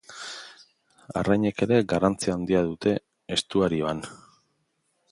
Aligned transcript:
Arrainek 1.21 1.61
ere 1.67 1.77
garrantzi 1.93 2.35
handia 2.37 2.65
dute 2.71 2.95
estuarioan. 3.39 4.05